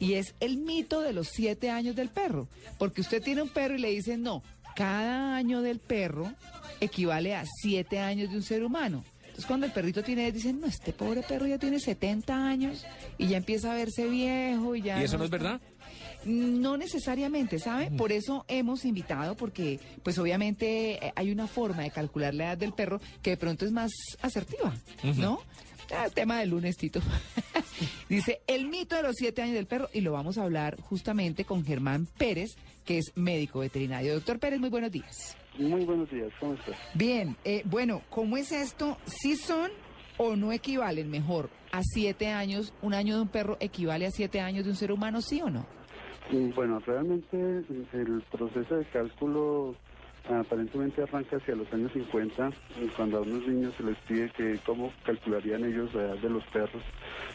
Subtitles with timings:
[0.00, 2.48] y es el mito de los siete años del perro.
[2.78, 4.42] Porque usted tiene un perro y le dicen, no,
[4.74, 6.32] cada año del perro
[6.80, 9.04] equivale a siete años de un ser humano.
[9.20, 12.84] Entonces cuando el perrito tiene, dicen, no, este pobre perro ya tiene 70 años
[13.18, 15.00] y ya empieza a verse viejo y ya...
[15.00, 15.60] ¿Y eso no es verdad?
[16.24, 17.90] No necesariamente, ¿sabe?
[17.90, 22.58] Por eso hemos invitado, porque pues obviamente eh, hay una forma de calcular la edad
[22.58, 23.90] del perro que de pronto es más
[24.20, 24.74] asertiva,
[25.16, 25.40] ¿no?
[25.94, 27.00] Ah, tema del lunes, Tito.
[28.08, 31.44] Dice, el mito de los siete años del perro, y lo vamos a hablar justamente
[31.44, 34.14] con Germán Pérez, que es médico veterinario.
[34.14, 35.36] Doctor Pérez, muy buenos días.
[35.58, 36.76] Muy buenos días, ¿cómo estás?
[36.94, 38.98] Bien, eh, bueno, ¿cómo es esto?
[39.04, 39.70] ¿Sí son
[40.16, 42.72] o no equivalen mejor a siete años?
[42.82, 45.50] ¿Un año de un perro equivale a siete años de un ser humano, sí o
[45.50, 45.66] no?
[46.30, 47.36] Mm, Bueno, realmente
[47.92, 49.74] el proceso de cálculo
[50.38, 52.50] aparentemente arranca hacia los años 50,
[52.82, 56.30] y cuando a unos niños se les pide que cómo calcularían ellos la edad de
[56.30, 56.82] los perros,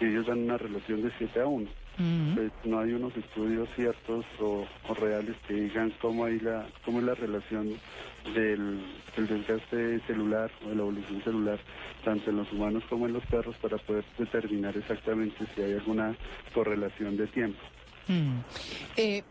[0.00, 1.70] y ellos dan una relación de 7 a 1.
[1.98, 2.34] Mm.
[2.34, 7.00] Pues no hay unos estudios ciertos o, o reales que digan cómo, hay la, cómo
[7.00, 7.68] es la relación
[8.34, 8.80] del,
[9.16, 11.58] del desgaste celular o de la evolución celular,
[12.04, 16.16] tanto en los humanos como en los perros, para poder determinar exactamente si hay alguna
[16.54, 17.60] correlación de tiempo.
[18.08, 18.38] Mm.
[18.96, 19.22] Eh,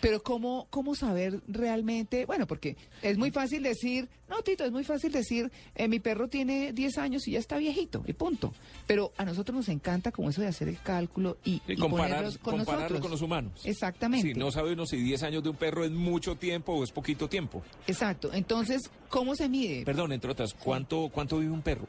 [0.00, 2.24] pero ¿cómo, ¿cómo saber realmente?
[2.26, 6.28] Bueno, porque es muy fácil decir, no, Tito, es muy fácil decir, eh, mi perro
[6.28, 8.52] tiene 10 años y ya está viejito, y punto.
[8.86, 12.24] Pero a nosotros nos encanta como eso de hacer el cálculo y, Y y comparar,
[12.38, 13.00] con compararlo nosotros.
[13.00, 13.60] con los humanos.
[13.64, 14.28] Exactamente.
[14.28, 16.90] Sí, no sabe uno si 10 años de un perro es mucho tiempo o es
[16.92, 17.62] poquito tiempo.
[17.86, 18.30] Exacto.
[18.32, 19.84] Entonces, ¿cómo se mide?
[19.84, 21.86] Perdón, entre otras, ¿cuánto, cuánto vive un perro?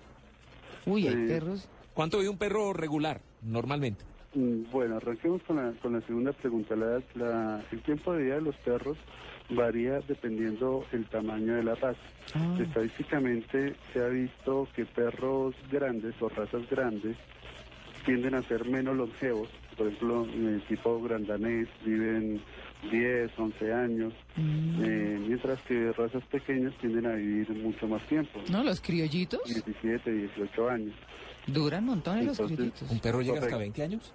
[0.85, 1.67] Uy, hay Eh, perros.
[1.93, 4.03] ¿Cuánto vive un perro regular, normalmente?
[4.33, 6.75] Mm, Bueno, arranquemos con la, con la segunda pregunta.
[6.75, 8.97] La, la- el tiempo de vida de los perros
[9.49, 11.99] varía dependiendo el tamaño de la raza.
[12.35, 12.57] Ah.
[12.61, 17.17] Estadísticamente se ha visto que perros grandes o razas grandes
[18.05, 19.49] tienden a ser menos longevos.
[19.77, 22.41] Por ejemplo, el tipo grandanés viven
[22.89, 24.83] 10, 11 años, Mm.
[24.83, 30.11] eh, mientras que razas pequeñas tienden a vivir mucho más tiempo, No, los criollitos 17,
[30.11, 30.95] 18 años.
[31.47, 32.91] Duran montones los Entonces, criollitos.
[32.91, 33.79] ¿Un perro llega hasta Correcto.
[33.79, 34.13] 20 años?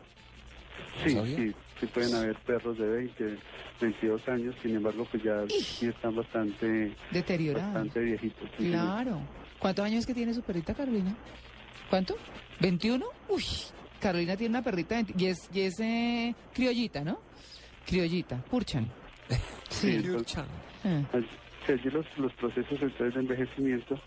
[1.15, 3.39] ¿No Sí, sí, sí pueden haber perros de 20,
[3.81, 7.67] 22 años, sin embargo, pues ya sí están bastante, Deteriorado.
[7.67, 8.49] bastante viejitos.
[8.59, 9.21] sí, Claro.
[9.59, 11.15] ¿Cuántos años que tiene su perrita Carolina?
[11.91, 12.17] ¿Cuánto?
[12.61, 13.03] ¿21?
[13.29, 13.45] Uy,
[14.01, 17.21] Carolina tiene una perrita de 20 y es, y es eh, criollita, ¿no?
[17.87, 18.91] Criollita, Purchan.
[19.69, 20.47] Sí, Liu entonces- Chan.
[20.85, 21.03] Ah.
[21.13, 21.27] Allí
[21.69, 24.01] allí los, los procesos entonces de envejecimiento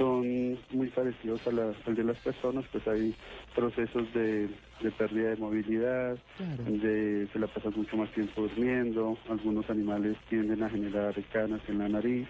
[0.00, 3.14] son muy parecidos a la- al de las personas, pues hay
[3.54, 4.48] procesos de,
[4.80, 6.64] de pérdida de movilidad, Claro.
[6.64, 11.78] de se la pasan mucho más tiempo durmiendo, algunos animales tienden a generar canas en
[11.80, 12.26] la nariz,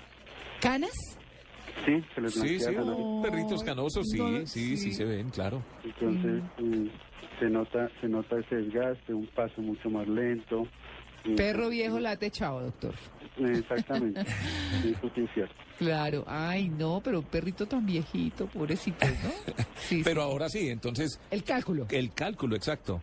[0.60, 0.90] ¿Canas?
[1.86, 3.06] sí, se les Sí, sí, la nariz.
[3.06, 4.92] oh, perritos canosos, sí, No, sí, sí, sí.
[4.92, 5.62] se ven, claro.
[5.84, 6.86] Entonces mm,
[7.38, 10.66] se nota se nota ese desgaste, un paso mucho más lento.
[11.36, 12.94] Perro viejo late chao, doctor.
[13.38, 14.20] Exactamente,
[14.84, 15.54] eso sí es cierto.
[15.78, 16.24] Claro.
[16.26, 19.54] Ay, no, pero un perrito tan viejito, pobrecito, ¿no?
[19.76, 20.28] Sí, Pero sí.
[20.30, 21.86] ahora sí, entonces, El cálculo.
[21.90, 23.02] el cálculo exacto.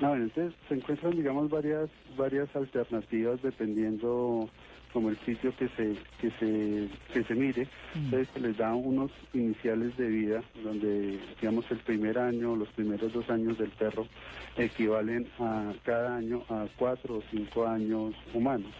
[0.00, 4.48] Bueno, entonces se encuentran, digamos, varias varias alternativas dependiendo
[4.92, 7.68] como el sitio que se que se que se mire.
[7.94, 13.12] Entonces se les da unos iniciales de vida donde, digamos, el primer año, los primeros
[13.12, 14.06] dos años del perro
[14.56, 18.72] equivalen a cada año a cuatro o cinco años humanos.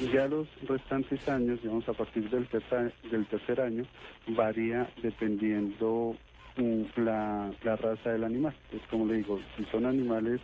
[0.00, 3.84] Y Ya los restantes años, digamos, a partir del tercer, del tercer año,
[4.28, 6.16] varía dependiendo
[6.56, 8.54] mm, la, la raza del animal.
[8.72, 10.40] Es como le digo, si son animales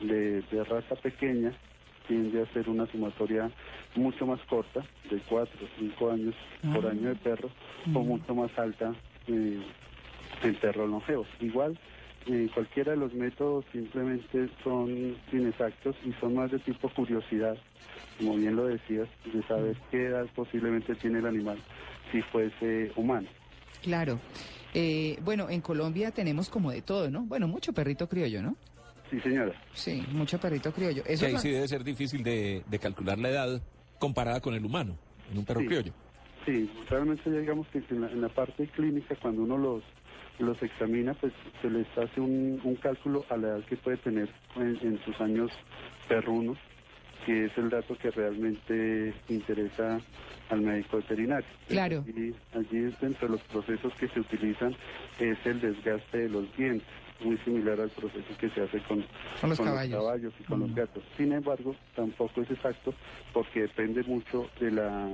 [0.00, 1.52] de, de raza pequeña,
[2.08, 3.50] tiende a ser una sumatoria
[3.94, 4.80] mucho más corta,
[5.10, 6.34] de 4 o 5 años
[6.74, 6.90] por Ah.
[6.90, 7.50] año de perro,
[7.94, 8.94] o mucho más alta
[9.28, 9.62] eh,
[10.42, 11.26] en perros longevos.
[11.40, 11.78] Igual,
[12.26, 17.56] eh, cualquiera de los métodos simplemente son inexactos y son más de tipo curiosidad,
[18.18, 21.58] como bien lo decías, de saber qué edad posiblemente tiene el animal
[22.12, 23.28] si fuese humano.
[23.82, 24.18] Claro.
[24.72, 27.22] Eh, bueno, en Colombia tenemos como de todo, ¿no?
[27.22, 28.56] Bueno, mucho perrito criollo, ¿no?
[29.10, 29.52] Sí, señora.
[29.74, 31.04] Sí, mucho perrito criollo.
[31.04, 33.62] Que Eso ahí sí debe ser difícil de, de calcular la edad
[33.98, 34.96] comparada con el humano,
[35.30, 35.66] en un perro Sí.
[35.66, 35.92] criollo.
[36.44, 39.82] Sí, realmente ya digamos que en la, en la parte clínica, cuando uno los
[40.38, 41.32] los examina, pues
[41.62, 45.20] se les hace un, un cálculo a la edad que puede tener en, en sus
[45.20, 45.50] años
[46.08, 46.58] perrunos,
[47.24, 49.98] que es el dato que realmente interesa
[50.50, 51.46] al médico veterinario.
[51.68, 52.04] Claro.
[52.06, 54.74] Y allí dentro de los procesos que se utilizan
[55.18, 56.86] es el desgaste de los dientes,
[57.20, 59.02] muy similar al proceso que se hace con,
[59.40, 59.96] Con los caballos.
[59.98, 61.02] caballos y con los gatos.
[61.16, 62.92] Sin embargo, tampoco es exacto
[63.32, 65.08] porque depende mucho de la,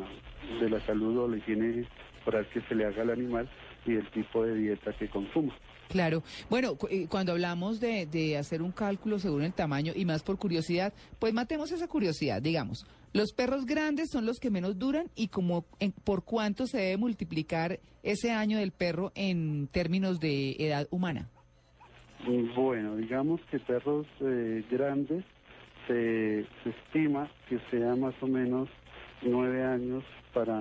[0.60, 1.86] de la salud o la higiene
[2.26, 3.48] oral que se le haga al animal
[3.86, 5.54] y el tipo de dieta que consuma.
[5.88, 6.22] Claro.
[6.48, 10.22] Bueno, cu- eh, cuando hablamos de, de hacer un cálculo según el tamaño y más
[10.22, 12.86] por curiosidad, pues matemos esa curiosidad, digamos.
[13.12, 16.96] Los perros grandes son los que menos duran y como en- por cuánto se debe
[16.96, 21.28] multiplicar ese año del perro en términos de edad humana.
[22.54, 25.24] Bueno, digamos que perros eh, grandes
[25.88, 28.68] se, se estima que sea más o menos
[29.22, 30.58] nueve años para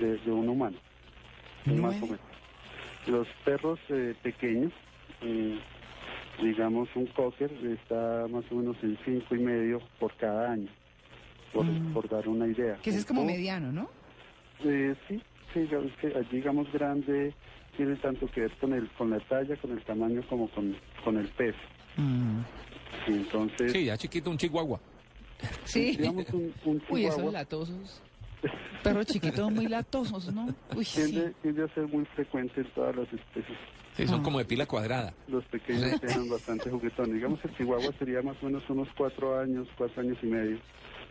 [0.00, 0.76] de, de un humano.
[1.66, 2.20] Más o menos.
[3.06, 4.72] Los perros eh, pequeños,
[5.22, 5.58] eh,
[6.42, 10.68] digamos un cocker, está más o menos en cinco y medio por cada año,
[11.52, 11.92] por, Mm.
[11.92, 12.76] por dar una idea.
[12.82, 13.88] Que ese es como Un- mediano, ¿no?
[14.64, 15.20] eh, sí,
[15.52, 17.32] sí, digamos que allí, digamos grande
[17.76, 21.16] tiene tanto que ver con el con la talla, con el tamaño como con, con
[21.16, 21.58] el peso.
[21.96, 22.40] Mm.
[23.08, 24.80] Y entonces, Sí, ya chiquito, un chihuahua.
[25.64, 25.96] Sí.
[25.98, 28.02] digamos un, un Uy, esos latosos.
[28.82, 30.46] Perros chiquitos muy latosos, ¿no?
[30.76, 31.02] Uy, sí.
[31.10, 33.58] tiende, tiende a ser muy frecuente en todas las especies.
[33.96, 34.22] Sí, son Ah.
[34.22, 35.12] como de pila cuadrada.
[35.26, 37.14] Los pequeños sean bastante juguetones.
[37.14, 40.58] Digamos el chihuahua sería más o menos unos cuatro años, cuatro años y medio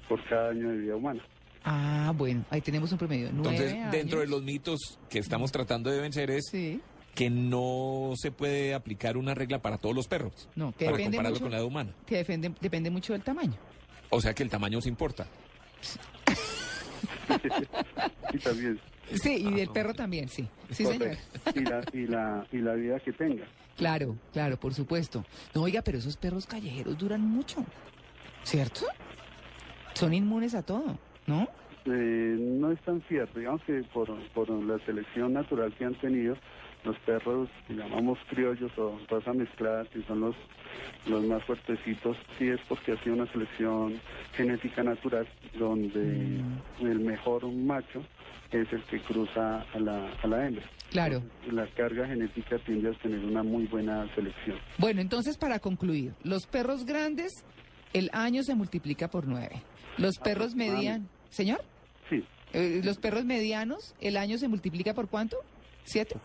[0.08, 1.22] por cada año de vida humana.
[1.66, 3.28] Ah, bueno, ahí tenemos un promedio.
[3.28, 4.32] Entonces, Nueve dentro de años.
[4.38, 6.80] los mitos que estamos tratando de vencer es Sí.
[7.14, 10.48] que no se puede aplicar una regla para todos los perros.
[10.56, 11.44] No, que para depende compararlo mucho.
[11.44, 11.92] con la edad humana.
[12.06, 13.56] Que depende, depende mucho del tamaño.
[14.10, 15.28] O sea que el tamaño se importa.
[18.34, 18.80] Y también,
[19.14, 20.48] Sí, y del perro también, sí.
[20.72, 21.18] Sí, señor.
[21.56, 23.46] y la, y la, y la vida que tenga.
[23.78, 25.24] Claro, claro, por supuesto.
[25.54, 27.64] No, oiga, pero esos perros callejeros duran mucho,
[28.44, 28.82] ¿cierto?
[29.94, 31.48] Son inmunes a todo, ¿no?
[31.90, 36.36] Eh, no es tan cierto, digamos que por, por la selección natural que han tenido,
[36.84, 40.36] los perros que llamamos criollos o raza mezclada, que son los,
[41.06, 44.00] los más fuertecitos, sí es porque ha sido una selección
[44.34, 46.42] genética natural donde
[46.82, 48.04] el mejor macho
[48.52, 50.64] es el que cruza a la, a la hembra.
[50.92, 51.18] Claro.
[51.18, 54.58] Entonces, la carga genética tiende a tener una muy buena selección.
[54.78, 57.32] Bueno, entonces para concluir, los perros grandes,
[57.94, 59.62] el año se multiplica por nueve.
[59.98, 61.60] Los perros medianos, señor,
[62.10, 62.24] Sí,
[62.54, 65.38] Eh, los perros medianos, el año se multiplica por cuánto?
[65.84, 66.16] ¿Siete?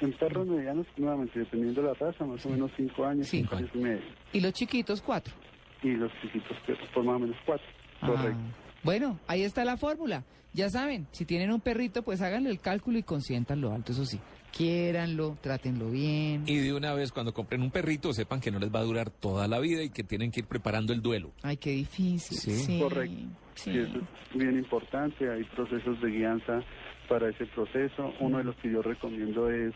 [0.00, 3.56] en perros medianos, nuevamente, dependiendo de la raza, más o menos cinco años, Cinco cinco
[3.56, 4.02] años y medio.
[4.34, 5.34] Y los chiquitos, cuatro.
[5.82, 7.66] Y los chiquitos, pues, por más o menos cuatro.
[8.00, 8.38] Correcto.
[8.38, 10.24] Ah, Bueno, ahí está la fórmula.
[10.52, 14.18] Ya saben, si tienen un perrito, pues háganle el cálculo y consiéntanlo alto, eso sí.
[14.52, 16.42] Quiéranlo, trátenlo bien.
[16.46, 19.10] Y de una vez, cuando compren un perrito, sepan que no les va a durar
[19.10, 21.30] toda la vida y que tienen que ir preparando el duelo.
[21.42, 22.36] Ay, qué difícil.
[22.38, 22.56] Sí.
[22.56, 23.14] Sí, Correcto.
[23.58, 23.70] Sí.
[23.72, 26.60] Y eso es bien importante, hay procesos de guianza
[27.08, 28.12] para ese proceso.
[28.20, 29.72] Uno de los que yo recomiendo es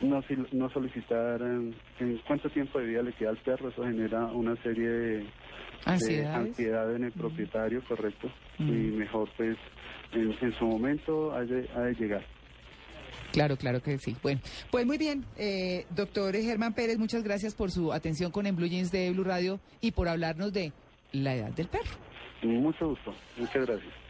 [0.00, 0.22] no,
[0.52, 4.54] no solicitar eh, en cuánto tiempo de vida le queda al perro, eso genera una
[4.62, 5.26] serie de,
[5.84, 8.68] de ansiedad en el propietario, correcto, Mm.
[8.70, 9.56] y mejor pues
[10.12, 12.24] en, en su momento ha de, ha de llegar.
[13.32, 14.16] Claro, claro que sí.
[14.22, 14.40] Bueno,
[14.70, 18.66] pues muy bien, eh, doctor Germán Pérez, muchas gracias por su atención con En Blue
[18.66, 20.72] Jeans de Blue Radio y por hablarnos de
[21.12, 21.90] la edad del perro.
[22.42, 24.05] Mucho gusto, muchas gracias.